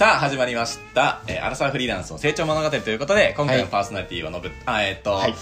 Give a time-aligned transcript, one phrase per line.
[0.00, 1.20] さあ、始まりました。
[1.26, 5.34] えー、アラサーフリーランスの成長物語ということで、今回のパーソナリティはのぶ、あ、えーっと、はい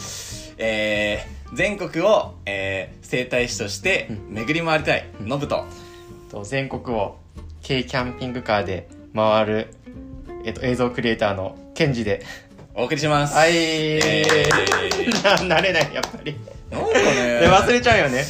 [0.59, 5.65] えー、全国を、えー、整体師として巡り回りたい、のぶと、
[6.29, 7.19] と全国を
[7.63, 9.75] 軽キャンピングカーで回る、
[10.45, 12.27] えっと、映像クリエイターのケンジで。
[12.75, 13.37] お送りします。
[13.37, 14.49] はい、え
[15.23, 16.37] な慣れない、やっぱり。
[16.69, 18.25] なんかね で、忘れちゃうよね。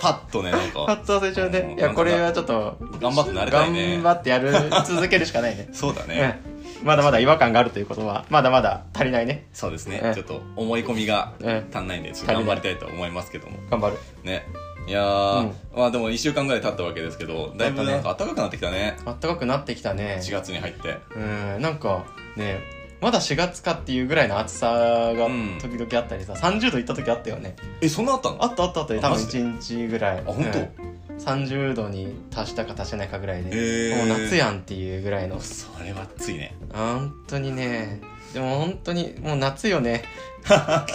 [0.00, 1.74] パッとね、なんパか、ッと忘れちゃうね。
[1.78, 4.52] いや、これはちょっと、頑張って慣れたいね頑張ってやる、
[4.86, 5.68] 続けるしかないね。
[5.74, 6.40] そうだね。
[6.80, 6.86] うん。
[6.86, 9.46] まだまだ違和感があるということは、まだまだ足りないね。
[9.52, 10.10] そうですねう。
[10.10, 13.58] んちょっと思い込みがうん足んないんで、ちょっと頑張りたいと思いますけども。
[13.70, 13.98] 頑張る。
[14.24, 14.46] ね。
[14.86, 18.96] いやー、うんまあでも1週間ぐらい経ったわけですけど、だいぶなんか暖かくなってきたね。
[19.04, 20.18] あったかくなってきたね。
[20.22, 20.96] 4月に入って。
[21.14, 21.18] う
[21.58, 22.04] ん、なんか、
[22.36, 22.60] ね、
[23.00, 25.58] まだ4月かっていうぐらいの暑さがうん。
[25.60, 27.56] 時々あったりさ、30度いった時あったよね。
[27.80, 28.42] え、そんなあったの？
[28.42, 30.18] あったあったあった多分あマジで？1日ぐらい。
[30.18, 33.96] あ本当？30度に達したか達してないかぐらいで、へー。
[33.96, 35.40] もう夏やんっていうぐらいの。
[35.40, 36.54] それは暑いね。
[36.72, 38.00] 本当にね。
[38.32, 40.02] でも本当にもう夏よね。
[40.44, 40.50] 気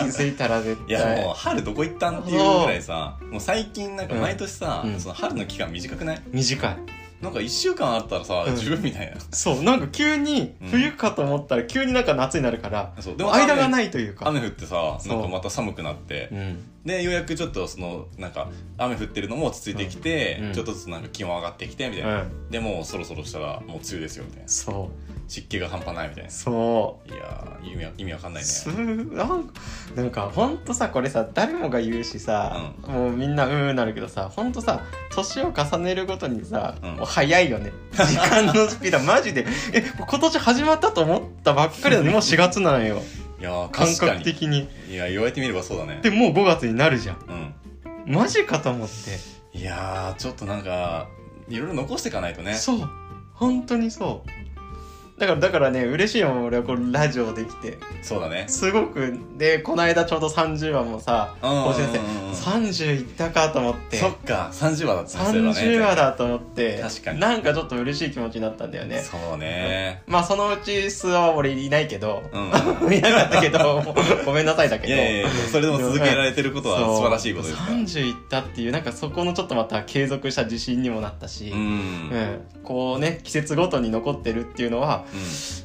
[0.06, 4.94] づいたら絶いや、対もう春どこ行ったんっていうぐらいさ、もう最近なんか毎年さ、うん。
[4.94, 5.00] うん。
[5.00, 6.22] その春の期間短くない？
[6.32, 6.78] 短い
[7.26, 9.18] なんか1週間あったらさ、うん十分みたいな。
[9.32, 13.18] そうなんか急にうん冬かと思ったら急になんか夏になるから、そう。
[13.18, 13.70] でも間がい。
[13.70, 20.54] ないというか雨降ってさ、そうなんかまた寒くなってう、んで、ようやくちょっとその、なんか、雨降ってるのも落ち着いてきて、うん。
[20.54, 22.22] ちょっとずつなんか気温上がってきて、みたいうな。
[22.24, 22.52] ん。
[22.52, 24.48] でもうそろそろしたらもう梅雨ですよ、みたいな。
[24.48, 25.16] そう。
[25.28, 26.30] 湿気が半端ないみたいな。
[26.30, 28.52] そいやー、意味わ意味わかんないうね。
[28.52, 28.68] す
[29.96, 36.96] なんかほんとさこれさ誰もが言うしさ、もうみんなうーんなるけどさほんとさ年を重ねるごとにさ、うん。
[36.98, 37.72] もう早いよね。
[37.94, 39.48] 時間のスピードマジで。
[39.74, 43.02] え今年始まったと思ったばっかりなのにもう4月なんよ
[43.40, 43.96] いやー、感。
[43.96, 46.00] 覚的にいや、言われてみればそうだね。
[46.02, 47.54] でもう5月になるじゃん
[48.08, 48.14] うん。
[48.14, 51.08] マジかと思っていやー、ちょっとなんか、
[51.50, 52.54] いろいろ残していかないとね。
[52.54, 52.90] そう
[53.34, 54.30] 本当にそう
[55.18, 58.46] だからだからね嬉しいもん俺はこのラジオできてそうだね。
[58.50, 70.04] すごくでこの間ちょうど30話もさうんうんうんうん更新して30いったかと思ってそっか、30話だったねそういえばね30話だと思って確かになんかちょっと嬉しい気持ちになったんだよねそうね。
[70.06, 72.38] まあそのうち数は俺いないけど、う
[72.90, 72.92] ん。
[72.94, 73.82] いなかったけど
[74.26, 77.78] ごめんなさいだけどいやいやそれでも続けられてることは素晴らしいことですから。
[77.78, 81.60] 30いったっていうなんかそこのちょっとまた継続した自信にもなったし、うん。
[81.60, 85.05] うんこうね季節ごとに残ってるっていうのはうん。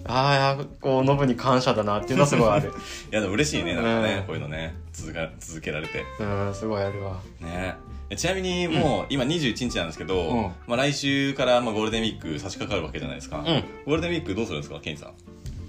[0.07, 2.69] ああこうノブに感謝だなっていうのはすごいある
[3.13, 6.05] いや、でも嬉しいね、なんかねうん、こういうのね、続か続けられて。
[6.19, 7.75] うんすごいあるわね
[8.13, 13.39] えちなみにもう、今21日なんですけど、うんまあ来週からまあゴールデンウィーク差し掛かるわけじゃないですか。
[13.39, 13.45] うん
[13.87, 15.09] ゴールデンウィークどうするんですか、ケンジさ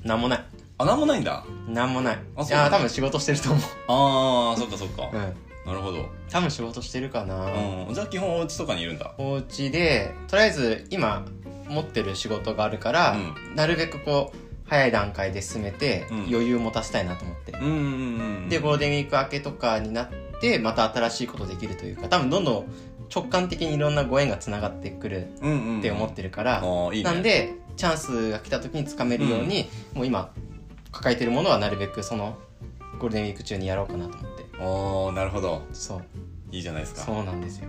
[0.04, 0.08] ん？
[0.08, 0.44] なんもない
[0.80, 1.44] あ、なんもないんだ。
[1.68, 5.10] なんもないあそういや多分仕事してると思うあー、そっかそっか。
[5.14, 5.34] うん
[5.64, 6.10] なるほど。
[6.32, 7.94] 多分仕事してるかな、うん。
[7.94, 9.14] じゃあ基本お家とかにいるんだ。
[9.20, 11.24] お家でとりあえず今
[11.72, 13.18] 持ってる仕事があるから、
[13.54, 17.76] うなるべくこう早い段階で進めて、うん余裕を持たせたいなと思って、うんうんう
[18.46, 18.50] ん。
[18.50, 22.66] でゴールデンウィーク明けとかになってまた新しいことできるというか多分どんどん
[23.14, 27.12] 直感的にいろんなご縁がつながってくるうんうんうん、って思ってるから、あーいいね。
[27.12, 30.32] なんでチャンスが来た時につかめるように、もう今
[30.92, 32.38] 抱えてるものはなるべくその
[33.00, 35.64] ゴールデンウィーク中にやろうかなと思っておー、なるほど。
[35.74, 36.04] そう
[36.52, 37.02] いいじゃないですか。
[37.02, 37.68] そうなんですよ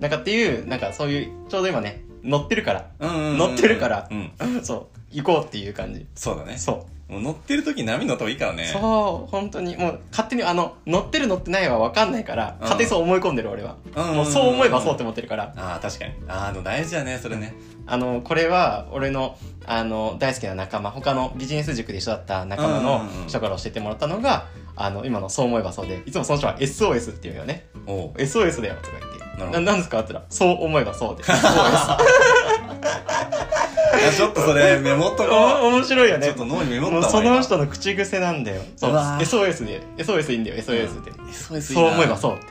[0.00, 2.90] なんかっていうなんかそういうちょうど今ね乗ってるから。
[3.00, 3.38] うんうんうんうん。
[3.38, 4.08] 乗ってるから。
[4.10, 4.32] うん。
[4.64, 4.98] そう。
[5.10, 6.06] 行こうっていう感じ。
[6.14, 6.56] そうだね。
[6.58, 7.12] そう。
[7.12, 8.66] もう乗ってる時波乗った方がいいからね。
[8.66, 9.30] そう。
[9.30, 9.76] 本当に。
[9.76, 12.56] もう勝手にあの乗ってる乗ってないは分かんないから、ん。
[12.60, 16.12] 勝手にそう思い込んでる俺は、うんもうそう思えばそうって思ってるから、ああ、確かに。
[16.28, 17.54] ああ、でも大事だね、それね。
[17.86, 23.28] あのこれは俺のあの大好きな仲間他のビジネス塾で一緒だった仲間のうんうんうん。
[23.28, 24.46] 人から教えてもらったのが、
[24.76, 27.68] あの今のそう思えばそうでいつもその人は SOS っていうよね。
[27.86, 28.12] おう。
[28.18, 30.00] SOS だよとか言ってなななんですか？
[30.00, 31.34] って言ったらそう思えばそうで SOS
[33.98, 36.20] いやちょっとそれメモっとこお面白いよう。
[36.20, 42.46] ちねょっと脳にメモったわその人の口癖なんだよそうう SOS で SOS いいんだよ SOS って、SOS そう思えばそうって。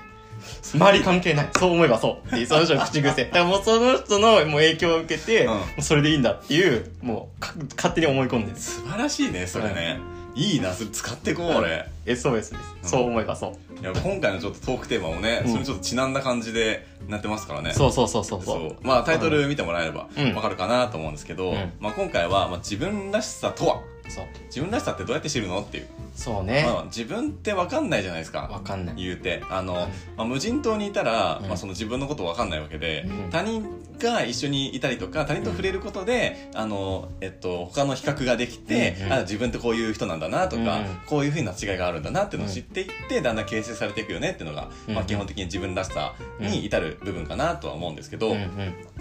[0.75, 1.50] 周り関係ない。
[1.57, 2.28] そう思えばそう。
[2.28, 3.24] っていう、その人の口癖。
[3.25, 8.57] だからもうその人のもう影響を受けて、うんもうそれでいいんだっていう、もうか勝手に思い込んでる。
[8.57, 10.00] 素晴らしいね、それね。
[10.36, 11.88] いいな、それ使ってこう、俺。
[12.07, 12.54] SOS です。
[12.83, 13.80] そう思えばそう。
[13.81, 17.74] いや、今回のちょっとトークテーマもね、うんそれちょっとちなんだ感じでなってますからね。
[17.74, 18.45] そうそうそうそうそ。
[18.54, 18.75] そうう。
[18.81, 23.81] まあタイトル見てもらえればうんわかるかなと思うんですけど、うんまあ今回は、まあ、自分らしさとは？
[24.09, 24.25] そう。
[24.45, 25.88] 自分らしさってどうやって知るのっていう。
[26.15, 26.63] そうね。
[26.65, 28.48] まあ自分ってわかんないじゃないですか。
[28.50, 28.95] わかんない。
[28.95, 29.44] 言うて。
[29.50, 29.74] あの、
[30.15, 33.65] まあ、無人島にいたら、うんまあその自分のことわかんないわけで、うん他人
[34.00, 48.35] が一緒にいたりとか、他人と触れることで、あの、えっと、他の比較ができて、うんうんあ自分ってこういう人なんだなとか、うんこういうふうな違いがあるんだなっていうのを知っていって、だんだん形成されていくよねっていうのが、うんまあ、基本的に自分らしさに至る部分かなとは思うんですけど、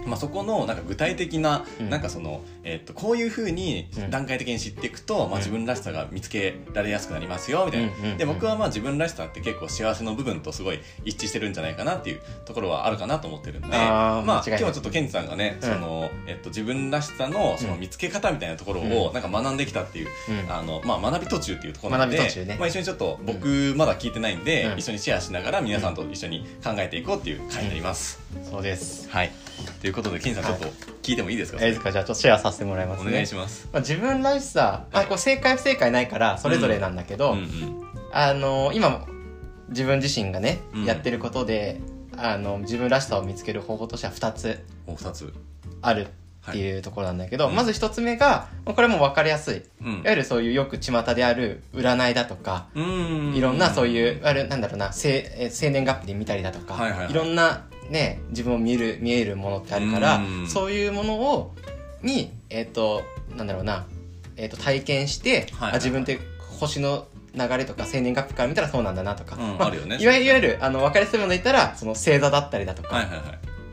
[0.05, 1.91] まあ、そこのなんか具体的な、うん。
[1.91, 4.11] なんかその、えっとこういうふうにうん。
[4.11, 5.35] 段階的に知っていくと、まあ、うん。
[5.39, 15.69] 自分らしさが見つけられやすくなりますよみたいな、で僕はまあ自分らしさって結構幸せの部分とすごい一致してるんじゃないかなっていうところはあるかなと思ってるんでまあ今日はちょっとケンジさんがね、うん。
[15.69, 20.09] そのえっと、自分らしさのその見つけ方みたいなところをなんか学んできたっていう、
[20.45, 20.53] うん。
[20.53, 22.17] あのまあ、学び途中っていうところなんで
[22.59, 24.79] まあ、一緒にちょっと僕まだ聞いてないんで、うん。
[24.79, 28.21] 一緒にシェアしながら皆さんと一緒に考えていこうっていう回になります。
[28.49, 29.11] そうです。
[29.11, 29.33] はい。
[29.81, 33.11] ということでケンジさんちょっと聞いてもいいですか、えいいですかじゃあちょっとシェアさせてもらいますね。
[33.11, 33.69] お願いします。
[33.73, 39.05] まあ、自分らしさ、まあ、こう正解不正解ないからそれぞれなんだけど、うんうんあの今
[39.71, 40.85] 自分自身がね、うん。
[40.85, 41.81] やってることで
[42.17, 44.65] あの自分らしさを見つける方法としては2つ。
[44.87, 45.35] お二つ。
[45.83, 46.07] ある
[46.49, 47.55] っていうところなんだけど、うん。
[47.55, 49.57] まず1つ目がまあこれも分かりやすい。
[49.57, 50.03] いうん。
[50.03, 53.35] わゆるそういうよく巷である占いだとかうん。
[53.35, 57.13] いろんなそういういわゆるなんだろうな生え生年月日で見たりだとか、はいはいはい。
[57.13, 60.49] ろんなね自分を見る見えるものってあるからうん。
[60.49, 61.55] そういうものを
[62.03, 63.03] にえっ、と
[63.37, 63.85] なんだろうな、
[64.37, 65.71] えっと体験して、はいはいはい。
[65.73, 66.19] あ自分って
[66.61, 69.99] 星の流れとか生年月日から見たらそうなんだなとか、うんまあるよね。
[70.01, 73.23] いわゆるあの分かりやすいもので言ったらその星座だったりだとか、はいはいはい。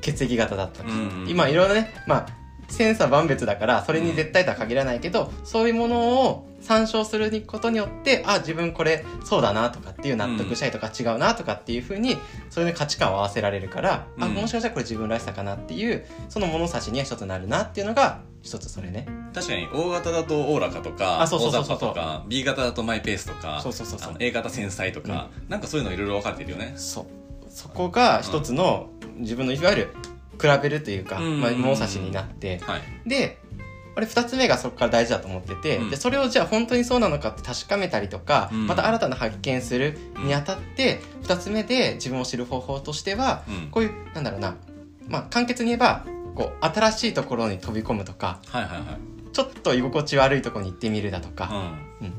[0.02, 12.18] 血液型だったり、うんうん今いろいろねまあ千差万別だからそれに絶対とは限らないけど、そういうものを参照することによってあ自分これそうだなとかっていう納得したりとか違うなとかっていうふうに
[12.50, 14.34] そういう価値観を合わせられるから、あうん。
[14.34, 19.08] もしかしたらこれ自分らしさかなっていうその物差しには一つなるなっていうのが一つそれね。
[19.34, 21.76] 確かに O 型だとおおらかとかあそうそうそうそう。
[21.76, 24.10] 大雑把とか B 型だとマイペースとかそうそうそうそう。
[24.10, 26.74] あの A 型繊細とか、なんかそういうのいろいろ分かれてるよね。
[26.76, 27.06] そう。
[27.50, 29.96] そこが一つの自分のいわゆる
[30.44, 32.82] 比べるというか、うんまあ、物差しになって、はい。
[33.06, 33.40] で
[33.96, 35.90] 俺2つ目がそこから大事だと思ってて、うん。
[35.90, 38.68] でそれをじゃあ本当にそうなのかって確かめたりとか、うん。
[38.68, 43.70] また新たな発見するにあたって2つ目で自分を知る方法としてはうん。
[43.70, 44.58] こういうなんだろうな
[45.08, 46.06] まあ簡潔に言えば
[46.36, 49.34] こう新しいところに飛び込むとかはいはいはい。
[49.34, 51.50] ちょっと居心地悪いところに行ってみるだとか、
[52.02, 52.14] うん。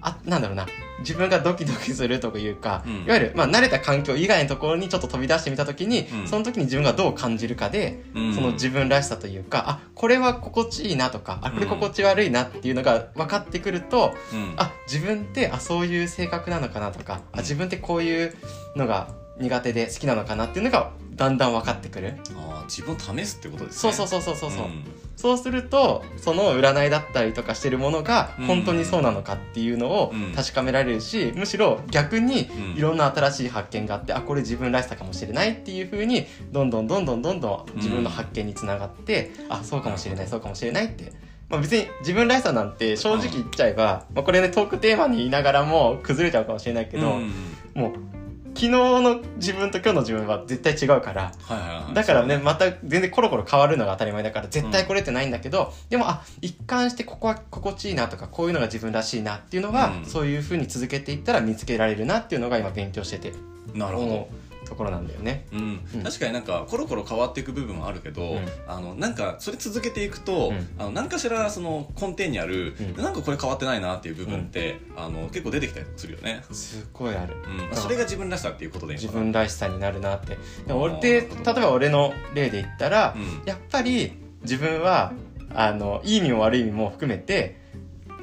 [0.00, 0.66] あなんだろうな
[1.00, 3.04] 自分がドキドキするというか、うん。
[3.04, 6.28] いわゆる、まあ、慣れた環境以外のところにちょっと飛び出してみた時に、うん。
[6.28, 8.34] その時に自分がどう感じるかで、うん。
[8.34, 14.54] その自分らしさというかあこれは心地いいなとかあこれ心地悪いなっていうのが分かってくると、うん。
[14.56, 18.34] あ自分ってあそういう性格なのかなとかあ自分ってこういう
[18.76, 19.08] のが
[19.40, 22.14] 苦手で好きなのかなっていうのがだんだん分かってくる。
[22.36, 23.92] あー自分を試すってことですね。
[23.92, 24.84] そうそうそうそうそうそう、ん。
[25.16, 28.46] そうするとその占いだったりとかしてるものがうん。
[28.46, 30.32] 本当にそうなのかっていうのをうん。
[30.32, 32.78] 確かめられるし、むしろ逆にうん。
[32.78, 41.12] いろんな新しい発見があって、あこれ自分らしさかもしれないっていうふうにどんどんどんどんどんどん自分の発見につながって、あそうかもしれないそうかもしれないって。
[41.48, 47.32] まあ、別に自分らしさなんて正直言っちゃえば、まあ、これねトークテーマに言いながらも崩れちゃうかもしれないけど、うん。
[47.74, 48.17] もう
[48.58, 51.32] 昨日の自分と今日の自分は絶対違うから。
[51.42, 51.94] はいはいはい。
[51.94, 60.04] だからねそうまた全然コロコロ変わるのが当たり前だから絶対これってないんだけど、でもあ一貫してここは心地いいなとかこういうのが自分らしいなっていうのは、うん。
[60.04, 63.32] そういうふうに続けていったら見つけられるなっていうのが今勉強してて。
[63.74, 64.28] なるほど
[64.68, 65.46] ところなんだよね。
[65.52, 65.80] うん。
[65.94, 66.02] うん。
[66.02, 68.46] 確かになんかコロコロ変わっていく部分もあるけど、うん。
[68.66, 70.68] あのなんかそれ続けていくと、うん。
[70.78, 73.02] あの何かしらその根底にある、うん。
[73.02, 77.36] なんかこれ変わってないなっていう部分って、あの結構出てきたりするよね、すっごいある。
[77.70, 80.36] うん、それが自分らしさっていうことでいい自のかな分らしさになるなって。
[80.66, 81.00] で俺あー。
[81.00, 83.42] でなるほど例えば俺の例で言ったら、うん。
[83.46, 85.12] やっぱり自分は
[85.54, 87.58] あのいい意味も悪い意味も含めて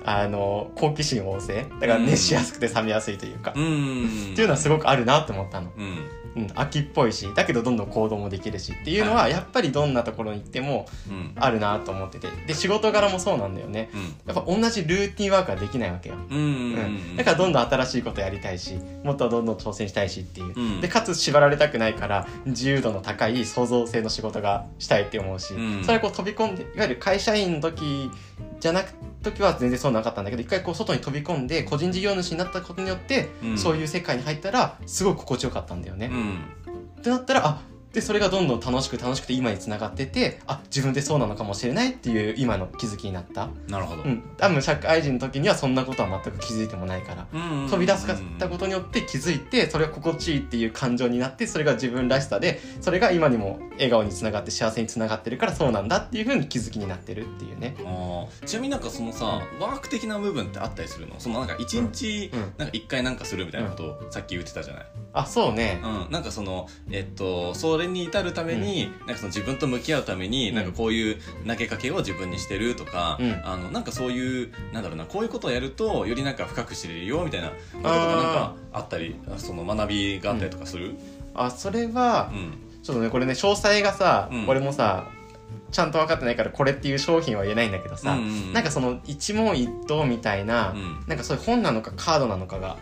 [0.03, 1.65] あの好奇心旺盛。
[1.81, 3.63] だから熱しやすくて冷めやすいというか、うん。
[3.63, 5.71] うんっていうのはすごくあるなと思ったの。
[5.75, 5.97] うん
[6.35, 9.31] うん、秋っぽいしだけどどんどん行動もできるしっていうのははい。
[9.31, 11.31] やっぱりどんなところに行ってもうん。
[11.35, 12.27] あるなと思ってて。
[12.47, 13.89] で仕事柄もそうなんだよね。
[14.25, 17.15] やっぱ同じルーティンワークはできないわけよ、うん。
[17.15, 20.81] だからどんどん新しいことやりたいしもっとどんどん挑戦したいしっていう、うん。
[20.81, 25.83] でかつ縛られたくないから自由度の高い創造性の仕事がしたいって思うし、うん。
[25.83, 28.11] それはこう飛び込んでいわゆる会社員の時
[28.59, 28.93] じゃなく
[29.31, 33.57] 時は全然そうなかったんだけど一回こう外に飛び込んで個人事業主になったことによって、うん。
[33.57, 36.09] そういう世界に入ったらすごい心地よかったんだよね。
[36.11, 36.39] うん。
[36.99, 37.61] ってなったらあ
[37.95, 57.77] でそれがどんどん楽しく楽しくて今につながっててあ自分でそうなのかもしれないっていう今の気づきになった、なるほど、うん、多分社会人の時にはそんなことは全く気づいてもないからうん飛び出すかったことによって気づいてそれが心地いいっていう感情になってそれが自分らしさでそれが今にも笑顔につながって幸せにつながってるからそうなんだっていうふうに気づきになってるっていうね。
[57.79, 58.45] あー。
[58.45, 61.15] ちなみになんかそのさワーク的な部分ってあったりするの？
[61.19, 65.79] そのなんか一日うんなんか一回なんかするみたいなことをさっき言ってたじゃない、あそうね。
[65.83, 70.55] うん、なんかそのえっとそれに至るために、なんかその自分と向き合うために、うん。
[70.55, 73.41] なんかこういう投げかけを自分にしてるとか、うん。
[73.43, 80.95] あのなんかそういうなんだろうなこういうことをやるとよりなんか深く知れるよみたいなこととかなんかあったりあその学びがあったりとかする、
[81.33, 82.57] あそれはうん。
[82.83, 84.47] ちょっとねこれね詳細がさ、うん。
[84.47, 85.07] 俺もさ
[85.71, 92.77] ちゃんと分かってないからこれっていう商品は言えないんだけどさ、うんうんうんなんかその一問一答みたいな、うんなんかそういう本なのかカードなのかが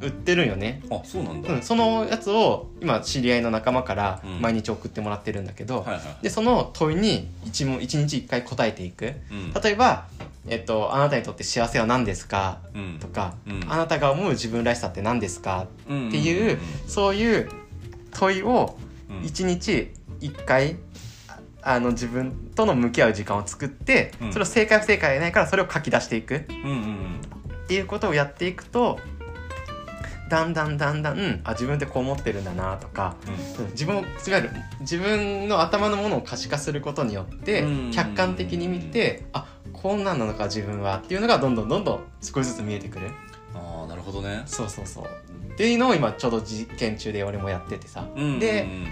[0.00, 4.40] 売ってるんよね、あそうなんだ、うん、そのやつを今知り合いの仲間からうん。
[4.40, 9.12] 毎日送ってもらってるんだけど、はいはいでその問いに一問一日一回答えていく。
[9.30, 9.52] うん。
[9.52, 10.06] 例えば、
[10.48, 12.98] えっと「あなたにとって幸せは何ですか?」うん。
[12.98, 13.64] とか、うん。
[13.68, 17.48] あなたが思う自分らしさって何ですか?」うんっていうそういう
[18.12, 18.76] 問いを
[19.10, 19.26] うん。
[19.26, 20.76] 一日一回
[21.62, 24.32] あの自分との向き合う時間を作って、うん。
[24.32, 26.36] それを正解不正解はないからそれを書き出していく。
[26.36, 27.20] っうんうんうん。
[27.68, 28.98] ていうことをやっていくと
[30.32, 33.16] だんだんだんだんあ自分ってこう思ってるんだなとか、
[33.58, 33.70] うん。
[33.72, 37.90] 自分をいわゆる自分の頭のものを可視化することによってうん。
[37.92, 43.10] 客観的に見てあこんなんなのか自分はっていうのがどんどんどんどん少しずつ見えてくる。
[43.54, 44.42] ああなるほどね。
[44.46, 45.04] そうそうそう。
[45.52, 48.86] っていうのを今ちょうど実験中で俺もやっててさ、うんでうんうん。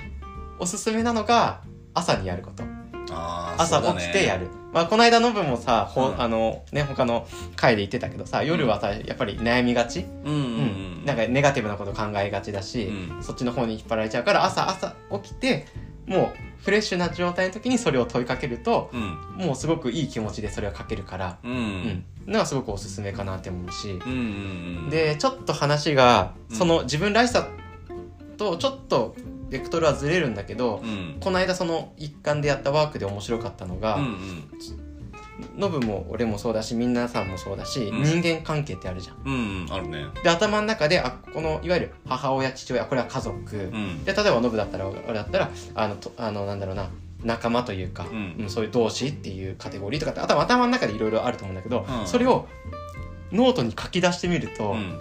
[0.58, 1.62] おすすめなのが
[1.94, 2.64] 朝にやること。
[3.56, 6.20] 朝起きてやる、まあ、この間ノブもさ、ほうん。
[6.20, 10.40] あのね他の回で言ってたけどさ夜はさやっぱり悩みがち、うんうん。
[10.40, 13.22] うんなんかネガティブなこと考えがちだし、うん。
[13.22, 15.66] そっちの方に引っ張られちゃうから朝朝起きて
[16.06, 19.46] もうフレッシュな状態の時にそれを問いかけるとうん。
[19.46, 21.50] もうすごくいい気持ちでそれをかけるから、うん。
[21.50, 21.62] ううん。
[21.62, 24.18] んのがすごくおすすめかなって思うし、うんうん
[24.84, 24.90] うん。
[24.90, 26.56] でちょっと話がうん。
[26.56, 27.48] その自分らしさ
[28.36, 29.14] とちょっと
[29.48, 31.16] ベクトルはずれるんだけど、うん。
[31.20, 34.89] この間その一環でやったワークで面白かったのが、うんうん
[35.56, 38.02] ノブも俺もそうだし皆さんもそうだし、うん。
[38.02, 39.16] 人間関係ってあるじゃん。
[39.24, 40.06] うんうんあるね。
[40.22, 44.04] で頭の中であこのいわゆる母親父親これは家族、うん。
[44.04, 46.88] で例えばノブだったら俺だったらあのとあのなんだろうな
[47.22, 48.36] 仲間というか、うん。
[48.40, 52.06] うんそういう同志っていうカテゴリーとかって頭頭の中でいろいろあると思うんだけど、うん。
[52.06, 52.46] それを
[53.32, 54.98] ノートに書き出してみると、うん。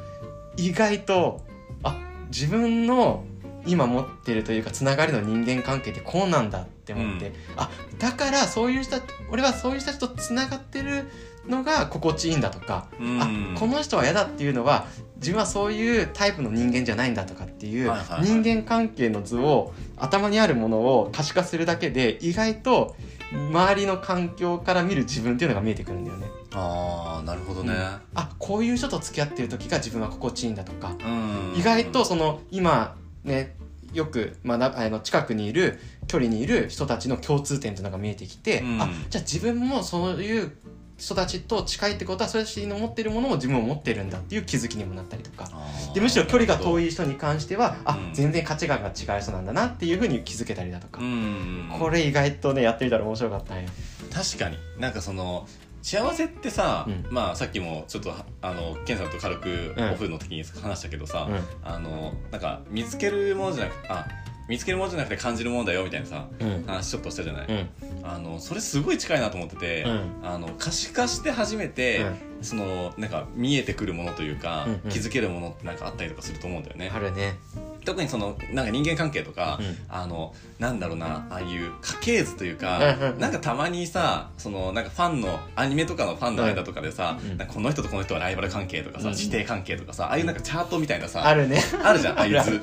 [0.58, 1.42] 意外と
[1.84, 1.98] あ
[2.30, 3.24] 自分の
[3.66, 7.34] 今持ってるというかつながりの人間関係ってこうなんだって思って、うん。
[7.58, 8.98] あだからそういう人
[9.32, 11.10] 俺はそういう人たちとつながってる
[11.48, 13.56] のが心地いいんだとか、うん。
[13.56, 14.88] あこの人は嫌だっていうのは
[15.18, 22.96] 自分はそういうタイプの人間じゃないんだとかっていう、人間関係の図を頭にあるものを可視化するだけで意外と
[23.32, 26.28] 周りの環境から見る自分っていうのが見えてくるんだよね。
[26.54, 27.74] ああなるほどね。
[28.16, 31.54] あこういう人と付き合ってる時が自分は心地いいんだとか、うん。
[31.56, 33.56] 意外とその今ね
[33.94, 38.82] よく学ぶあの近くにいる距離にいる人たちの共通点というのが見えてきて、うん。
[38.82, 40.52] あじゃあ自分もそういう
[40.98, 45.50] 人たちと近いってことはそれの持ってるものも自分も持ってるんだっていう気づきにもなったりとか。
[45.94, 48.14] でむしろ距離が遠い人に関してはあ、うん。
[48.14, 51.70] 全然価値観が違う人なんだなっていうふうに気づけたりだとか、うん。
[51.80, 53.70] これ意外とねやってみたら面白かったんよ。
[54.14, 54.58] 確かに。
[54.78, 55.48] なんかその
[55.82, 57.06] 幸せってさ、うん。
[57.10, 59.92] まあさっきもちょっとあのケンさんと軽くうん。
[59.92, 61.44] オフの時に話したけどさ、うん。
[61.64, 64.06] あのなんか見つけるものじゃなくてあ
[64.48, 66.64] 見つけるものじゃなくて感じるものだよみたいなさうん。
[66.66, 67.70] 話ちょっとしたじゃない、うん。
[68.04, 70.12] あのそれすごい近いなと思ってて、うん。
[70.24, 72.06] あの可視化して初めて、
[72.42, 74.80] そのなんか見えてくるものというか、うんうん。
[74.90, 77.38] 気づけるものってなんかあったりとかすると思うんだよね、あるね。
[77.86, 79.78] 特にそのなんか人間関係とか、うん。
[79.90, 87.48] あのなんだろうなああいう家系図というか、うんなんかたまにさそのなんかファンのアニメとかのファンの間とかでさ、うん。
[87.48, 89.16] この人とこの人はライバル関係とかさ、うん。
[89.16, 91.62] 師弟関係とかさああいうなんかチャートみたいなさ、あるね。
[91.84, 92.62] あるじゃん ああいうあ図る。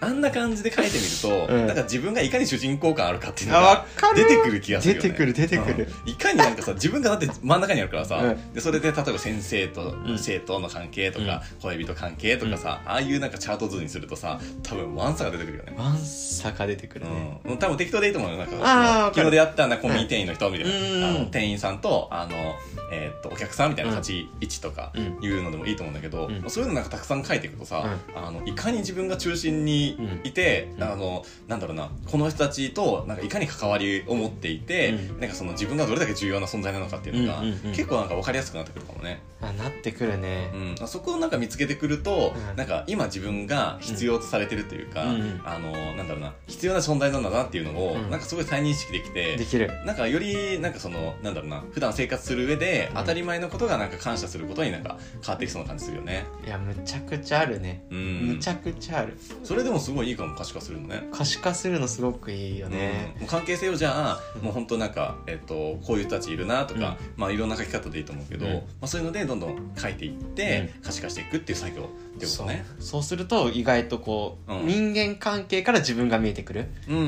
[0.00, 1.66] あんな感じで書いてみると、うん。
[1.66, 5.92] なんか自分がいかに主人公感あるかっていうのあが出てくる気がするよ、ね、出てくる出てくる。
[6.06, 6.12] うん。
[6.12, 8.52] いかになんかさ自分がだって真ん中にあるからさ、うん。
[8.54, 10.18] でそれで例えば先生とん。
[10.18, 15.74] 生徒の関係とか、恋人関係とかさ、ああいうなんかチャート図にするとさ多分ワンサが出てくるよね。
[15.76, 17.40] ワンサが出てくるね。
[17.44, 18.36] うん、多分適当でいいと思うよ。
[18.38, 21.16] なんか昨日出会ったなコンビニ店員の人みたいな、うん。
[21.16, 22.54] あの店員さんとあの、
[22.92, 25.24] えーっとお客さんみたいな立ち位置とかうん。
[25.24, 26.50] いうのでもいいと思うんだけど、うん。
[26.50, 30.82] そういうのなんかたくさん書いていくとさ、あのいかに自分が中心にいて、うん。
[30.84, 35.20] あのなんだろうなこの人たちとなんかいかに関わりを持っていて、うん。
[35.20, 37.42] なんかその自分がどれだけ重要な存在なのかっていうのが、
[37.72, 39.20] 結構なんか分かりやすくなってくるかもね。
[39.40, 40.50] あなってくるね。
[40.80, 42.56] うん、そこをなんか見つけてくると、うん。
[42.56, 45.20] なんか今自分が必要とされてるというか、うん。
[45.20, 48.10] うんあのなんだろうな必要な存在なんだなっていうのを、うん。
[48.10, 49.70] なんかすごい再認識できてできる。
[49.86, 52.96] なんかよりなんかそのなんだろうな普段生活する上でうん。
[52.96, 56.26] 当たり前のことがなんか感謝することになんか変わってきそうな感じするよね。
[56.44, 57.84] いやむちゃくちゃあるね。
[57.90, 57.98] うん、
[58.34, 59.16] むちゃくちゃある。
[59.42, 61.08] それでももすごいいいかも可視化するのね。
[61.12, 63.26] 可視化するのすごくいいよね、うん。
[63.26, 64.42] 関係性をじゃあ、うん。
[64.42, 68.52] もう本当なんか、えっとこういう人たちいるなとか、まあいろんな書き方でいいと思うけど、うん。
[68.52, 72.66] まあ、そういうのでどんどん書いていって、可視化していくっていう作業ってことね。
[72.80, 74.66] そうすると意外とこう、うん。
[74.66, 77.06] 人間関係から自分が見えてくる、うんうんう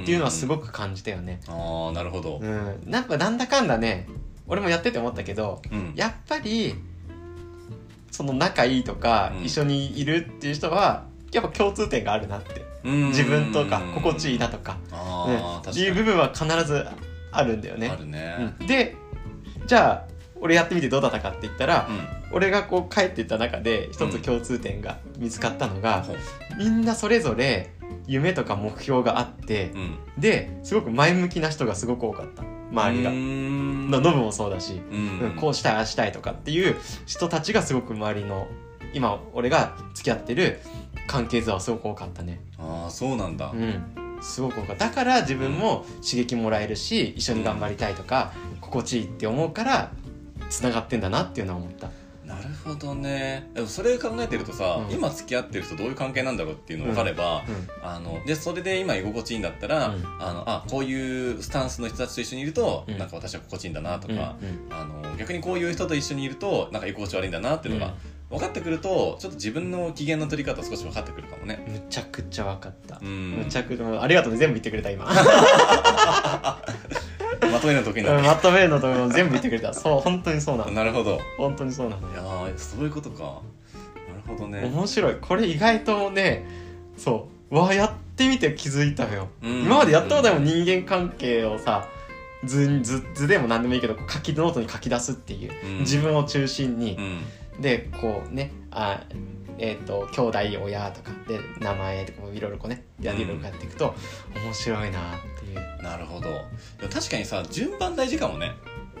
[0.00, 1.40] んっていうのはすいごく感じたよね。
[1.48, 2.38] ああなるほど。
[2.38, 2.82] うん。
[2.86, 4.08] なんかなんだかんだね
[4.46, 5.92] 俺もやってて思ったけどうん。
[5.94, 6.74] やっぱり
[8.10, 9.44] その仲いいとか、うん。
[9.44, 12.64] 一緒にいるっていう人はやっぱ共通点があるなって。
[12.84, 13.08] うん。
[13.08, 16.86] 自分とか心地いいなとか,、あねあ、っていう部分は必ず
[17.32, 17.88] あるんだよね。
[17.88, 18.54] あるね。
[18.60, 18.66] うん。
[18.66, 18.96] で
[19.66, 20.08] じゃあ
[20.40, 26.16] 俺やってみてどうだったかって言ったら、うん俺がこう帰っていった中で一つ共通点が見つかったのが、ほう
[26.58, 27.70] みんなそれぞれ
[28.06, 29.98] 夢とか目標があってう、ん。
[30.18, 32.42] ですごく前向きな人がすごく多かった。
[32.70, 33.10] 周りが。
[33.10, 33.16] うー。
[33.16, 33.90] ん。
[33.90, 35.18] ノブもそうだし、うん。
[35.20, 38.46] うんこうしたいああしたいとかっていう人たちがすごく周りの
[38.92, 40.60] 今俺が付き合ってる
[41.06, 42.40] 関係図はすごく多かったね。
[42.58, 43.50] ああそうなんだ。
[43.50, 43.82] うん。
[44.20, 44.88] すごく多かった。
[44.88, 49.92] だから自分も刺激もらえるし一緒に頑張りたいとか、心地いいって思うから
[50.50, 51.90] つながってんだなっていうのは思った
[52.68, 53.48] ほどね。
[53.54, 54.94] でもそれ考えてるとさ、うん。
[54.94, 57.68] 今付き合ってる人どういう関係なんだろうっていうの分かれば、うん。
[57.82, 60.04] あのでそれで今居心地いいんだったら、うん。
[60.20, 62.98] あのあこういうスタンスの人たちと一緒にいると、うん。
[62.98, 64.16] なんか私は心地いいんだなとうん。
[64.16, 64.36] か、
[64.70, 67.94] あの逆にこういう人と一緒にいるとなんか居心地悪いんだなっていうのが
[68.30, 71.64] 分かってくるとちょっと自分の機嫌の取り方少し分かってくるかもね。
[71.66, 73.30] うんむちゃくちゃ分かった、うん。
[73.44, 74.38] むちゃくちゃありがとうね。
[74.38, 75.08] 全部言ってくれた今
[77.50, 79.72] まとめるの得意なのまとめるのとも全部言ってくれた。
[79.74, 80.70] そう本当にそうなの。
[80.70, 81.20] なるほど。
[81.36, 83.22] 本当にそうなのいやーそういうことか。
[83.22, 83.42] なる
[84.26, 84.64] ほどね。
[84.64, 85.16] 面白い。
[85.20, 86.46] これ意外とね
[86.96, 89.62] そうわあやってみて気づいたよ、うん。
[89.62, 91.86] 今までやったことないもん人間関係をさ
[92.44, 95.78] 図に図図でも何でもいいけど書きノートに書き出すっていう、うん。
[95.80, 96.96] 自分を中心に。
[96.96, 97.20] う、ん
[97.60, 99.02] でこうねあ
[99.58, 103.94] えっ、と兄弟親とかで名前とかもいろいろこうねやうんいろいろやっていくと、
[104.44, 106.28] 面白いなっていう、なるほど。
[106.88, 108.52] 確かにさ順番大事かもね。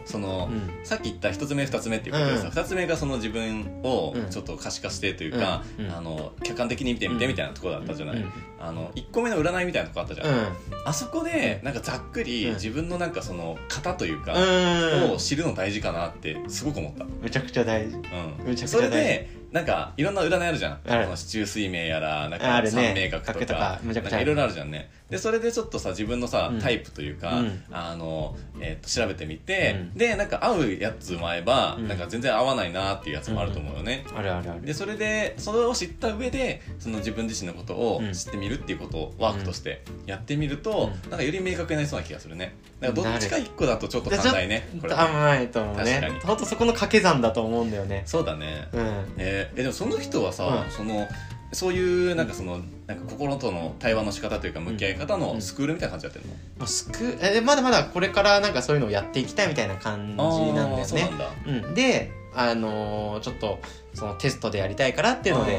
[0.08, 0.84] その、うん。
[0.84, 2.50] さっき言った一つ目二つ目っていうことでさ、うん。
[2.50, 4.30] 二つ目がその自分をうん。
[4.30, 5.84] ちょっと可視化してというか、うん。
[5.84, 5.92] うん。
[5.92, 8.32] あの客観的に見てみてみたいなところだったじゃない、うん。
[8.58, 10.46] あの1個目の占いみたいなとこあったじゃん、うん。
[10.86, 12.54] あそこでなんかざっくりうん。
[12.54, 15.12] 自分のなんかその型というか、うん。
[15.12, 17.96] を知るの大事かなってすごく思った、うん、めちゃくちゃ大事。
[17.98, 18.68] めちゃくちゃ大事。
[18.68, 20.80] それでなんかいろんな占いあるじゃん。
[20.86, 24.20] あの四柱推命やらなんあか三名学とかかめちゃくちゃある。
[24.20, 26.60] なんかいろいろあるじゃんねでそれでちょっとさ自分のさ、うん。
[26.60, 27.62] タイプというか、うん。
[27.70, 29.98] あのえーと調べてみて、うん。
[29.98, 31.88] でなんか合うやつも合えば、うん。
[31.88, 34.62] なんか全然合わないなっていうやつもあると思うよね、あるあるある。
[34.62, 38.12] でそれでそれを知った上でその自分自身のことをうん。
[38.12, 41.10] 知ってみるっていうことをワークとしてやってみると、うん。
[41.10, 42.54] なんかより明確になりそうな気がするね。
[42.80, 44.68] だからどっちか一個だとちょっと足んないね。
[44.80, 45.84] これ甘いと思うね。
[45.84, 46.20] 確かに。
[46.20, 48.02] ほんとそこの掛け算だと思うんだよね。
[48.04, 48.68] そうだね。
[48.72, 48.80] うん。
[49.16, 50.70] えーえでもその人はさ、うん。
[50.70, 51.08] その
[51.52, 61.30] そういうなんかそのなんか心との対話の仕方というか向き合い方のスクールみたいな感じやってるの、まあ、すくえまだまだこれからなんかそういうのをやっていきたいみたいな感じなんだよあーそうなねんだ。
[61.46, 63.58] うん、であのーちょっと
[63.94, 65.58] そのテストでやりたいからっていうので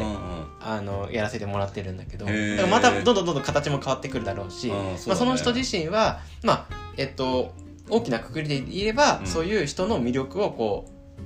[0.61, 2.25] あのやらせてもらってるんだけど。
[2.25, 4.75] だまたどんどんどんどん形も変わってくるだろうしうん
[5.07, 7.53] まあ、その人自身はまあえっと
[7.89, 9.25] 大きなくくりで言えば、うん。
[9.25, 10.85] そういう人の魅力をこ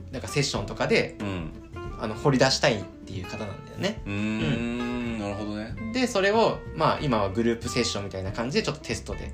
[0.09, 1.51] うなんかセッションとかでうん
[2.03, 4.01] あの掘り出したいっていう方なんだよね。
[4.05, 5.19] うーん。
[5.19, 5.73] なるほどね。
[5.93, 9.33] でそれをまあ今はグループセッションみたいな感じでちょっとテストで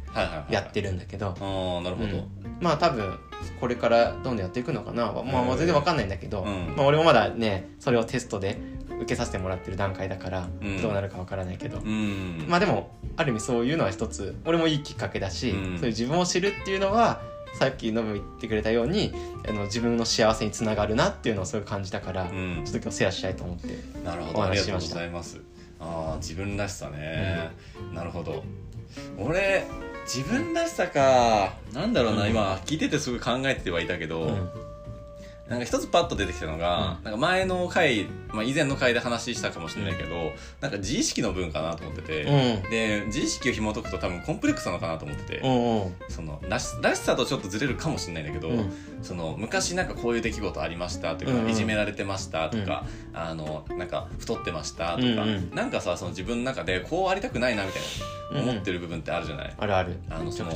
[0.52, 2.28] やってるんだけど、ああなるほど、うん。
[2.62, 3.18] まあ多分
[3.60, 6.76] これからどんどんやっていくのかな、まあ、まあ全然わかんないんだけど、うん。
[6.78, 8.60] まあ、俺もまだねそれをテストで
[8.98, 10.80] 受けさせてもらってる段階だからうん。
[10.80, 12.46] どうなるかわからないけど、うん。
[12.48, 15.64] まあでもある意味そういうのは一つ俺もいいきっかけだし、うん。
[15.64, 17.20] そういう自分を知るっていうのは
[17.54, 19.14] さっきノブ言ってくれたように
[19.48, 22.62] あの自分の幸せにつながるなっていうのをそういう感じたから、うん。
[22.66, 23.68] ちょっと今日シェアしたいと思って
[24.04, 25.42] なるほおどありがとうご話ししましたざいます。
[25.80, 27.52] ああ自分らしさね、
[27.94, 28.44] なるほど。
[29.18, 29.66] 俺
[30.06, 31.54] 自分らしさか。
[31.74, 32.30] なんだろうな、うん。
[32.30, 34.50] 今聞いててすごい考えてはいたけど、うん
[35.50, 37.04] なんか一つパッと出てきたのが、うん。
[37.04, 40.32] なんか前の回、まあ、以前の回で話したかもしれないけど、
[40.62, 42.70] なんか自意識の分かなと思ってて、うん。
[42.70, 45.96] で自意識を紐解くと多分コンプレックスなのかなと思ってて、うんうん。
[46.08, 48.72] そのらしらしさとちょっとずれるかもしれないんだけど、うん。
[49.02, 51.50] その昔なんかこういう出来事ありましたとか、うんうん。
[51.50, 60.00] いじめられてましたとか、あのなんか太ってましたとか、うんうんなんかさその自分の中でこうありたくないなみたいなうん思ってる部分ってあるじゃない、あるある。
[60.08, 60.52] めあのその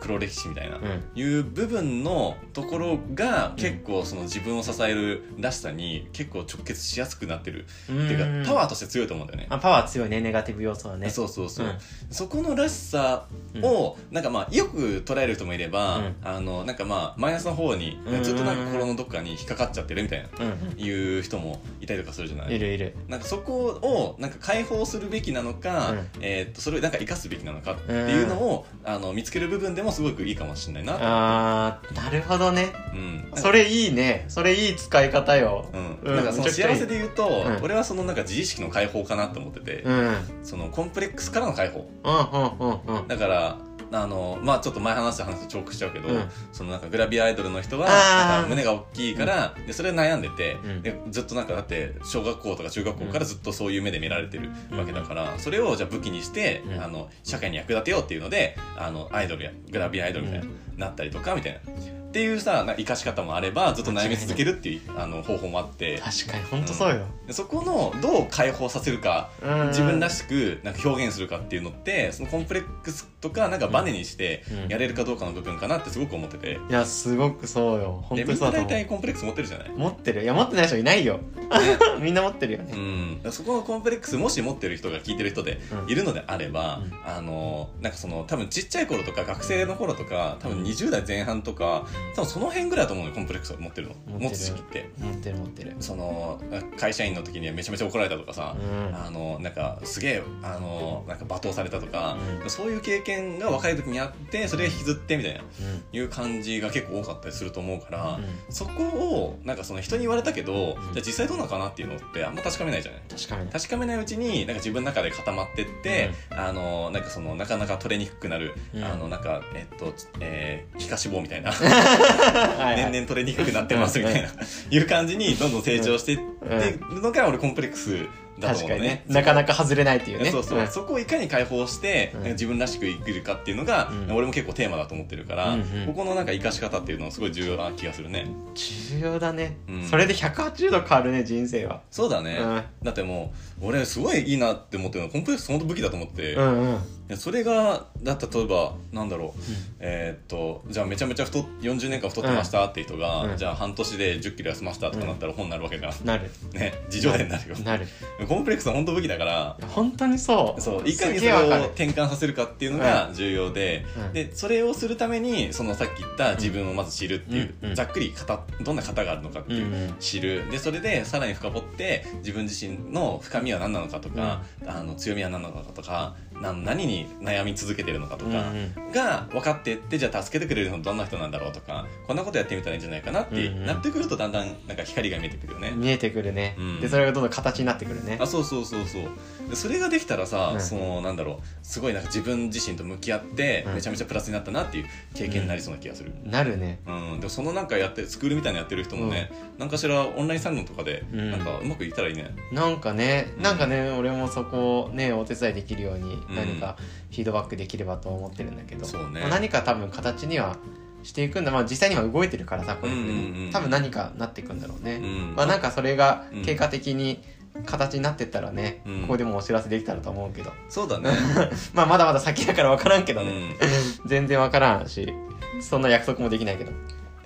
[0.00, 1.02] 黒歴史みたいな、うん。
[1.14, 7.66] いう部分のところが結構その自自分を支えるらしさに結構直結しやすくなってる。
[7.88, 9.46] うっていうかパワーとして強いと思うんだよね。
[9.50, 11.10] あパワー強いねネガティブ要素はね。
[11.10, 11.78] そうそうそう、うん。
[12.10, 13.26] そこのらしさ
[13.62, 16.16] を、なんかまあよく捉える人もいれば、うん。
[16.22, 18.22] あのなんかまあマイナスの方にうん。
[18.22, 20.78] ずっとなんか心のどっかに引っかかっちゃってるみたいな、うんうん。
[20.78, 22.56] いう人もいたりとかするじゃない？
[22.56, 22.94] いるいる。
[23.08, 26.08] なんかそこをなんか解放するべきなのか、うん。
[26.20, 32.68] えーっとそれをなんか生かすべきなのかっていうのを、あの見つける部分でもすごくいいかもしれないなあーなるほどね。
[32.92, 35.68] うん、それいいねそれいい使い方よ。
[35.72, 35.98] うん。
[36.02, 37.62] うんなんかその幸せで言うと、うん。
[37.62, 39.98] 俺はそのなんか自意識の解放かなと思ってて、うん。
[39.98, 41.90] うんそのコンプレックスからの解放。
[42.04, 43.58] うんうんうんだから
[43.90, 46.30] あのまあちょっと前話した話と重複しちゃうけど、うん。
[46.52, 50.82] そのなんかグラビアアイドルの人は胸が大きいから、でそれ悩んでて、うん。
[50.82, 56.82] でずっとなんかだって小学校とか中学校からずっとそういう目で見られてるわけだから、それをじゃあ武器にして、うん。
[56.82, 61.97] あの社会に役立てようっていうのであのアイドルやグラビアアイドルみたいになったりとかみたいな。
[62.08, 65.98] っていうさな生かし方もあればずっと悩み続けるっていうあの方法もあって。
[65.98, 69.66] 確かに本当そうよ、でそこのどう解放させるかうん。
[69.68, 74.68] 自分らしくなんか表現するかっていうのってそのコンプレックスとかなんかバネにしてうん。
[74.68, 78.04] やれるかどうかの部分かなってすごく思ってて、いやすごくそうよ。
[78.04, 78.68] 本当にそうだと思う。
[78.70, 80.22] 体コンプレックス持ってるじゃない、持ってる。
[80.22, 81.20] いや持ってない人いないよ。
[82.00, 82.72] みんな持ってるよね。
[82.74, 85.90] うん、だからそこのコンプレックスもし持ってる人が聞いてる人でうん。
[85.90, 86.92] いるのであれば、うん。
[87.04, 93.94] あのなんかその多分ちっちゃい頃とか学生の頃とか多分20代前半とか多分その辺ぐらいだと思うのよコンプレックスを持ってるの。
[94.06, 94.90] 持ってる持つ時期って。
[94.98, 95.76] 持ってる持ってる。
[95.80, 96.40] その
[96.76, 98.94] 会社員の時にはめちゃめちゃ怒られたとかさ、うん。
[98.94, 102.50] あのなんかすげえあのなんか罵倒されたとか、うん。
[102.50, 105.46] そういう経験が若い時にあってそれが引きずってみたいなうん。
[105.90, 108.52] いう感じが結構多かったりすると思うから、うん。
[108.52, 110.92] そこをなんかその人に言われたけど、うん。
[110.92, 113.00] じゃあ実際どうなのかなっていうのってあんま確かめないじゃない。
[113.08, 118.84] 確かに確かめないうちになんか自分の中で固まってって、あのなんかそのなかなか取れにくくなる、うん。
[118.84, 121.52] あのなんかえっとえー、皮下脂肪みたいな
[122.76, 124.28] 年々取れにくくなってますみたいな
[124.70, 128.06] いう感じにどんどん成長していってるのが俺コンプレックス
[128.40, 128.80] だと思うのね。
[128.80, 129.04] 確かにね。
[129.08, 130.30] なかなか外れないっていうね。
[130.30, 130.68] そうそう、ん。
[130.68, 132.22] そこをいかに解放して、うん。
[132.32, 134.14] 自分らしく生きるかっていうのが、うん。
[134.14, 138.26] 俺も結構テーマだと思ってるから、うんうんここのなんか生かし方っていうのはすごい重要な気がするね。
[138.54, 139.84] 重要だね、うん。
[139.84, 141.82] それで180度変わるね人生は。
[141.90, 142.62] そうだね、うん。
[142.82, 146.72] だってもう俺すごいいいなって思ってるのはコンプレックス本当武器だと思って、いうんうん。
[146.72, 146.80] や
[147.16, 149.40] それがだって例えばなんだろう、
[149.80, 153.36] えーっとじゃあめちゃめちゃ太っ40年間太ってましたって人が、うん。
[153.36, 156.30] じゃあ半年で1 0キロ痩せましたとかなったら本になるわけじゃん、なる。
[156.52, 157.56] ね自助伝になるよ。
[157.58, 157.86] なる。
[158.28, 160.60] コンプレックスは本当武器だから本当にそう。
[160.60, 164.12] そういかにすそれを転換させるかっていうのが重要で、うん。
[164.12, 167.68] でそれをするためにそのさっき言った自分をまず知るっていう、うん。
[167.70, 167.74] うん。
[167.74, 169.72] ざっくり型どんな型があるのかっていう、うん。
[169.72, 170.50] うん知る。
[170.50, 183.66] でそれでさらに深掘って自分自身の深みは何なのかとか、あの強みは何なのかとかな何に悩み続けてるのかとかうんが分かってってじゃあ助けてくれるのはどんな人なんだろうとかこんなことやってみたらいいんじゃないかなって、うんうん。
[183.66, 185.72] なってくるとだんだんなんか光が見えてくるよね。
[185.74, 186.80] 見えてくるね、うん。
[186.80, 188.18] でそれがどんどん形になってくるね。
[188.20, 189.02] あそうそうそうそう。
[189.50, 190.60] でそれができたらさ、うん。
[190.60, 193.74] そのなんだろうすごいなんか自分自身と向き合って、うん。
[193.74, 196.80] めちゃめちゃプラスになったなっていう経験になりそうな気がする、なるね。
[196.86, 197.20] うん。
[197.20, 201.30] でもそのなんかやってスクールみたいなのやってる人もね、なんかしらオンラインサロンとかで、うん。
[201.30, 202.30] なんかうまくいったらいいね。
[202.52, 203.42] なんかねうん。
[203.42, 206.76] なんかね俺もそこをねお手伝いできるようにうん何か
[207.10, 209.20] フィードバックできればと思ってるんだけど、そうね。
[209.20, 210.56] まあ何か多分形には
[211.02, 211.50] していくんだ。
[211.50, 213.06] まあ実際には動いてるからさこれ、うんうん
[213.46, 213.50] うん。
[213.52, 215.34] 多分何かなっていくんだろうね、うん。
[215.36, 217.22] まあなんかそれがうん経過的に
[217.66, 219.00] 形になってったらね、うん。
[219.02, 220.52] ここでもお知らせできたらと思うけど。
[220.68, 221.10] そうだね。
[221.74, 223.54] まあまだまだ先だから分からんけどね、うん。
[224.08, 225.12] 全然分からんし
[225.60, 226.72] そんな約束もできないけど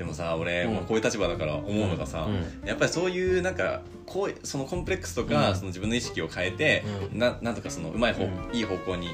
[0.03, 0.85] でもさ俺、うん。
[0.85, 2.69] こういう立場だから思うのがさ、うん。
[2.69, 5.55] やっぱりそういうなんかこうそのコンプレックスとか、うん。
[5.55, 7.19] その自分の意識を変えて、うん。
[7.21, 8.51] ななんとかそのうまい方、うん。
[8.53, 9.11] いい方向に、い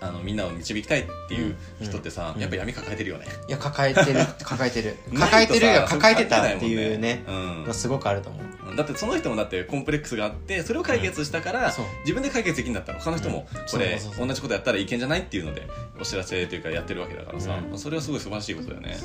[0.00, 2.40] あのみんなを導きたいっていう人ってさ、うん。
[2.40, 4.96] やっぱ闇抱えてるよね、いや抱えてる抱えてる。
[5.18, 7.14] 抱えてるよ抱えてたっていう関ね。
[7.16, 7.24] ね
[7.66, 8.70] のすごくあると思う。
[8.70, 8.76] うん。
[8.76, 11.74] だってその人もだってコンプレックスがあってそれを解決したから、
[12.04, 13.66] 自分で解決できるんだったら他の人もうん。
[13.66, 15.66] これ同じことやったらいけんじゃないっていうので
[16.00, 17.78] お知らせというかやってるわけだからさ、うん。
[17.78, 18.96] それはすごい素晴らしいことだよね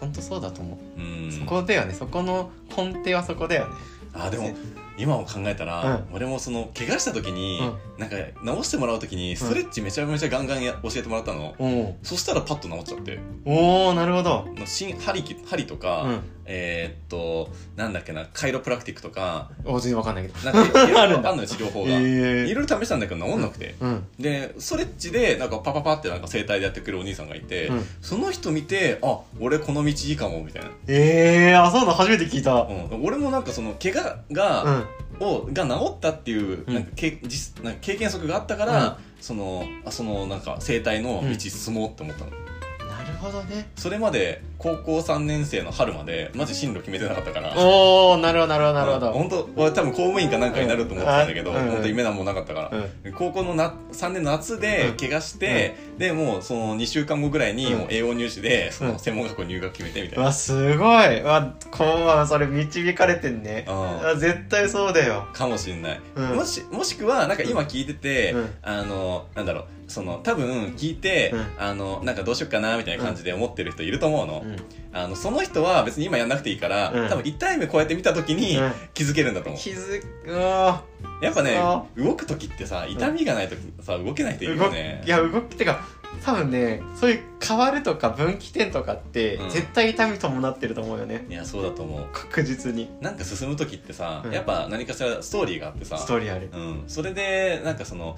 [0.00, 1.32] 本当そうだと思う、うん。
[1.32, 1.94] そこだよね。
[1.94, 3.74] そこの根底はそこだよね。
[4.14, 4.50] あでも
[4.96, 7.60] 今も考えたら、う俺もその怪我した時に、
[7.96, 13.20] うなんか治してもらう時にストレッチめちゃめちゃガンガンや教えてもらったの、おそしたらパッと治っちゃって。
[13.44, 14.48] おおなるほど。
[14.64, 20.50] 新針き針とか、うんえーっとなんだっけなカイロプラクティックとかお全然わかんないけど。
[20.50, 24.06] なんかいろいろあるのよ治療法が、いろいろ試したんだけど治んなくて、うん。
[24.18, 27.84] でストレッチでなんかパパパってなんか整体でやってくれるお兄さんがいて、うん。
[28.00, 32.54] その人見てあ俺この道いいかもみたいな、ええー、あそうだ初めて聞いた。
[32.54, 34.86] うん、俺もなんかその怪我が、うん。
[35.20, 36.74] をが治ったっていううん。
[36.74, 38.94] なんかけ実なんか経験則があったから、うん。
[39.20, 43.70] そのあそのなんか整体の道進もうって思ったの、なるほどね。
[43.76, 47.54] それまで高校3年生の春までマジ進路決めてなかったから。
[47.56, 49.12] おおなるほどなるほどなるほど。
[49.12, 51.56] 本当俺多分公務員かなんかになると思ってたんだけど、うん。
[51.56, 53.12] うん本当夢なんもなかったから、うん。
[53.12, 54.96] 高校のな3年の夏でうん。
[54.96, 57.78] 怪我して、でもうその2週間後ぐらいにうん。
[57.80, 58.92] もう栄養入試でそうん。
[58.92, 61.20] の専門学校入学決めてみたいうな、わすごい。
[61.20, 63.64] うわこうはそれ導かれてんね。
[63.68, 64.08] うん。
[64.08, 65.28] あ絶対そうだよ。
[65.32, 66.36] かもしんない、うん。
[66.36, 68.50] もしもしくはなんか今聞いてて、うん。
[68.62, 71.46] あのなんだろうその多分聞いて、うん。
[71.58, 74.56] あのなんかどうしよっかなみたいな感じで思ってる人いると思うの,、うん。
[74.92, 77.08] あのその人は別に今やんなくていいから、うん。
[77.08, 78.72] 多分痛い目こうやって見た時にうん。
[78.94, 80.30] 気づけるんだと思う、気づく。
[80.32, 80.82] わ
[81.22, 85.80] やっぱねそ動く時ってさ痛みがない時さ動けない人いるよ動ねきいや動きってか
[86.24, 89.50] 多分ねそういう変わるとか分岐点とかって、うん。
[89.50, 91.26] 絶対痛み伴ってると思うよね。
[91.28, 92.06] いやそうだと思う。
[92.12, 92.90] 確実に。
[93.00, 94.32] なんか進む時ってさ、うん。
[94.32, 95.98] やっぱ何かしらストーリーがあってさ。
[95.98, 96.50] ストーリーある。
[96.52, 98.16] うん、それでなんかその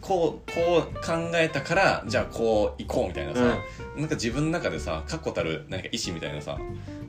[0.00, 3.40] こうこう考えたからじゃあこう行こうみたいなさ、
[3.96, 6.58] なんか自分の中でさ確固たる何か意志みたいなさ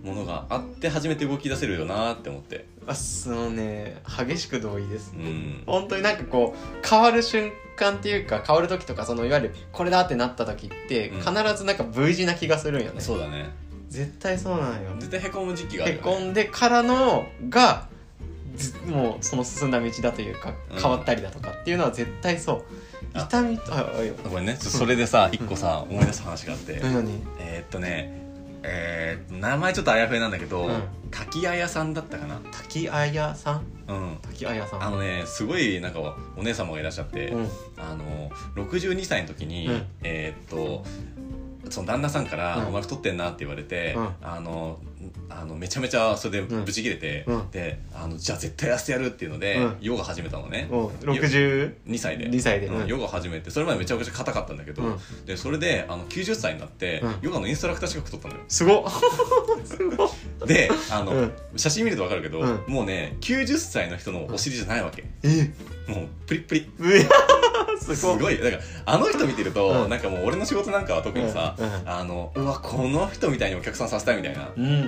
[0.03, 2.65] ものがあって初めて動き出せるよなって思って。
[2.87, 5.63] あそのね激しく同意ですうん。
[5.67, 11.19] 本当になんかこう変わる瞬間っていうか変わる時とかそのいわゆるこれだってなった時ってうん。
[11.19, 13.51] 必ずなんか V 字な気がするんよね、そうだね。
[13.89, 14.91] 絶対そうなんよ。
[14.99, 17.98] 絶対へこむ時期があるね、こんでからのがず
[18.87, 20.81] もうその進んだ道だというかうん。
[20.81, 22.63] 変わったりだとかっていうのは絶対そう。
[23.13, 23.21] あ。
[23.21, 23.85] 痛みとあ
[24.23, 24.55] ごめんね。
[24.55, 26.79] それでさ一個さ思い出す話があって、
[27.39, 28.27] えー、っとね
[28.61, 30.81] えー、名前ちょっとあやふやなんだけど、うん。
[31.11, 32.41] 滝綾さんだったかな。
[32.51, 33.65] 滝綾さん？
[33.87, 34.17] うん。
[34.21, 34.83] 滝綾さん。
[34.83, 37.47] あのねすごいなんかお姉様がいらっしゃって、うん。
[37.77, 39.87] あの62歳の時に、うん。
[40.03, 40.83] えーっと
[41.69, 44.09] その旦那さんから「うんお前太ってんな」って言われて、うん。
[44.21, 44.79] あの
[45.29, 46.65] あのめちゃめちゃそれでうん。
[46.65, 47.51] ブチ切れて、うん。
[47.51, 49.77] であのじゃあ絶対痩せてやるっていうので、うん。
[49.79, 52.39] ヨガ始めたのね、もう62 2歳で。
[52.39, 52.69] 歳で。
[52.87, 55.25] ヨガ始めてそれまでめちゃくちゃ硬かったんだけど、うん。
[55.25, 57.15] でそれであの90歳になって、うん。
[57.21, 58.41] ヨガのインストラクター資格取ったのよ。
[58.47, 58.83] すごっ。
[59.65, 60.09] すごっ
[60.45, 61.31] であの、うん。
[61.55, 62.63] 写真見ると分かるけど、うん。
[62.67, 65.51] もうね90歳の人のお尻じゃないわけ、え？
[65.87, 66.67] もうプリップリ
[67.95, 68.19] すすごい。
[68.19, 69.89] ごいだからあの人見てると、うん。
[69.89, 71.65] なんかもう俺の仕事なんかは特にさ、うん。
[71.65, 71.71] うん。
[71.85, 74.83] あのうわこの人みたいにお客さんさせたいみたいな、うんうんうんう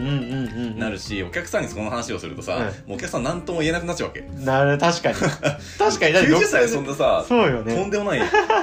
[0.75, 2.63] んなるしお客さんにその話をするとさ、うん。
[2.63, 4.21] もうお客さん何とも言えなくなっちゃうわけ。
[4.43, 5.15] なる確かに。
[5.15, 6.13] 確かに。
[6.13, 8.21] だって90歳でそんなさそうよとんねでもない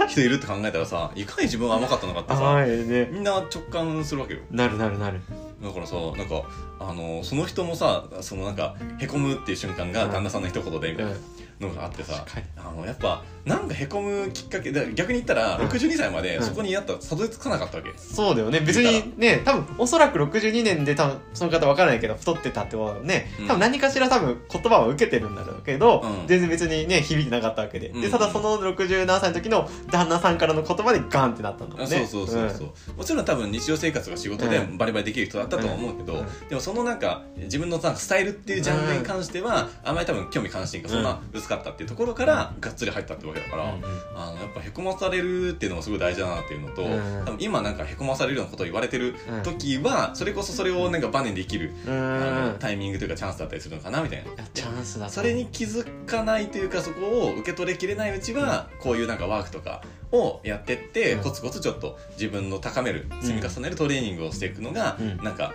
[0.08, 3.08] 人いるって考えたらさいかに自分は甘かったのかってさはいね。
[3.12, 4.40] みんな直感するわけよ。
[4.50, 5.20] なるなるなる。
[5.62, 6.42] だからさなんか
[6.80, 10.12] あのその人もさそのなんかへこむっていう瞬間がうん。
[10.12, 11.12] 旦那さんの一言でみたいな
[11.60, 12.24] のがあってさ、
[12.56, 15.66] あのやっぱなんかへこむきっかけで逆に言ったらうん。
[15.68, 16.42] 62歳までうん。
[16.44, 18.60] そこにやったらたどり着かなかったわけ、そうだよね。
[18.60, 23.30] 別にね多分おそらく62年で多分その方分からないけど太ってたってことはね。
[23.40, 23.46] うん。
[23.48, 26.26] 多分何かしら多分言葉は受けてるんだろうけど、うん。
[26.28, 28.00] 全然別にね響いてなかったわけで,、うん。
[28.00, 31.96] でただその60何歳の時の旦那さんからの言葉でガンってなったんだもんね。
[32.04, 34.78] あそうそうそうそう、もちろん多分日常生活が仕事でうん。
[34.78, 36.48] バリバリできる人だったとは思うけど、うん。
[36.48, 43.82] でもそのなんか自分のなんかスタイルっていうジャンルに関しては、あんまり多分興味関心がそんな薄かったっていうところからがっつり入ったってわけだから、うん
[44.14, 47.24] あのやっぱへこまされるっていうのもすごい大事だなっていうのと、うん。
[47.24, 54.30] 多分今なんかへこまされるようなことを言われてる時は、それこそそれをなんかバネで生きる、うあのんタイミングというかチャンスだったりするのかなみたいな。
[54.52, 59.82] チャンスだとそれに気づかないというかそこを受け取りきれないうちはこういうなんかワークとか
[60.12, 61.22] をやってって、うん。
[61.22, 65.16] コツコツちょっと自分の高める積み重ねるトレーニングをしていくのが、うん。
[65.18, 65.52] なんか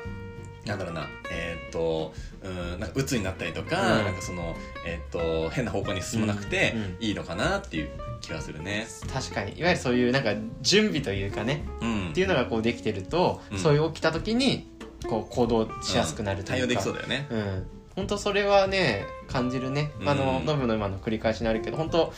[0.65, 4.05] なんだろうなえーっとうんなんか鬱になったりとか、うん。
[4.05, 4.55] なんかその
[4.85, 7.89] えーっと変な方向に進まなくていいのかなっていう
[8.21, 8.87] 気がするね。
[9.13, 9.59] 確かに。
[9.59, 12.09] いわゆるそういうなんか準備というかねうん。
[12.11, 13.59] っていうのがこうできてると、うん。
[13.59, 14.67] そういう起きた時に
[15.07, 17.27] こう行動しやすくなるというか、対応できそうだよね。
[17.29, 17.67] うん。
[17.95, 22.11] 本当それはね感じるね、あのうんノブの今の繰り返しになるけど本当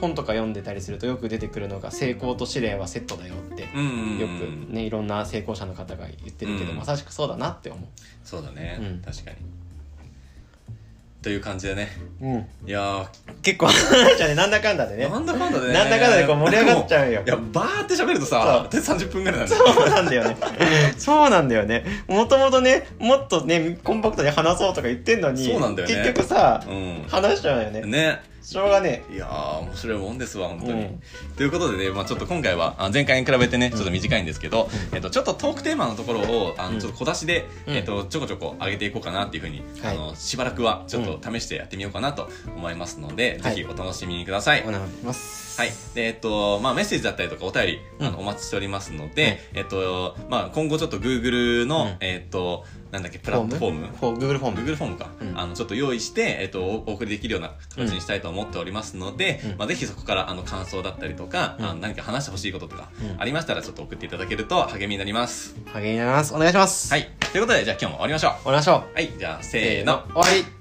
[0.00, 4.18] 本とか読んでたりするとよく出てくるのが成功と試練はセットだよってうんうんうん。
[4.18, 6.76] よくねいろんな成功者の方が言ってるけど、うん。
[6.76, 7.86] まさしくそうだなって思
[8.24, 9.02] そうだね、うん。
[9.02, 9.36] 確かに。
[11.20, 11.88] という感じでね。
[12.20, 13.06] う、うん、いやー。
[13.42, 15.08] 結構話じゃねなんだかんだでね。
[15.08, 15.74] なんだかんだでね。
[15.74, 17.22] なんだかんだでこう盛り上がっちゃうよ。
[17.26, 20.36] いやバーって喋るとさで30分ぐらいなんだよそうなんだよね。
[20.96, 21.84] そうなんだよね。
[22.06, 25.94] もともとねもっとねコンパクトに話そうとか言ってんのにそうなんだよね。
[25.96, 27.80] 結局さう話しちゃうよね。
[27.80, 31.00] んねしょうがねいやー面白いもんですわ本当に、うん。
[31.36, 36.74] ということでね、まあ、ちょっと今回はあ前回に比べてねちょっと短いんですけど、えっと、ちょっとトークテーマのところをあうん。
[36.76, 37.74] のちょっと小出しで、うん。
[37.74, 39.96] えっと、ちょこちょこ上げていこうかなっていうふうに、はい。
[39.96, 43.54] あのしばらくはちょっと試してやってみようかなと思いますので、はい。
[43.54, 45.60] ぜひお楽しみください、お願いします。
[45.60, 45.70] はい。
[45.94, 48.12] で、えっと、まあ、メッセージだったりとかお便り、あうん。
[48.12, 51.96] の、お待ちしておりますので、えっと、まあ、今後ちょっと Google の、うん。
[52.00, 53.86] えっと、なんだっけ、プラットフォーム？
[53.88, 55.38] フォー Google フォーム？Google フォームか、うん。
[55.38, 59.58] あのちょっと用意して、えっと、おお送りできるような形にしたいと思っておりますので、うん。
[59.58, 61.64] まあ、ぜひそこからあの感想だったりとか、うん。
[61.66, 63.20] あの何か話してほしいこととか、うん。
[63.20, 65.54] ありましたらちょっと送っていただけると励みになります。
[65.72, 66.34] 励みになります。
[66.34, 66.92] お願いします。
[66.92, 67.10] はい。
[67.32, 68.32] ということでじゃあ今日も終わりましょう。
[68.32, 68.94] 終わりましょう。
[68.94, 69.10] はい。
[69.18, 70.04] じゃあせせーの。
[70.14, 70.58] 終わり